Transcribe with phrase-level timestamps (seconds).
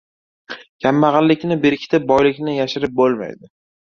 [0.85, 3.53] •Kambag‘allikni berkitib, boylikni yashirib bo‘lmaydi.